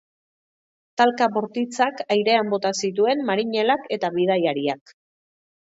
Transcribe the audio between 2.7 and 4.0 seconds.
zituen marinelak